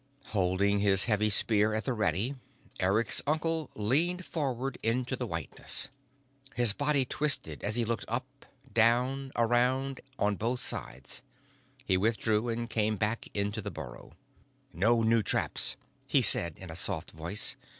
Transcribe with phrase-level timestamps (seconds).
[0.29, 2.33] Holding his heavy spear at the ready,
[2.79, 5.89] Eric's uncle leaned forward into the whiteness.
[6.55, 11.21] His body twisted as he looked up, down, around, on both sides.
[11.85, 14.13] He withdrew and came back into the burrow.
[14.73, 15.75] "No new traps,"
[16.07, 17.55] he said in a soft voice.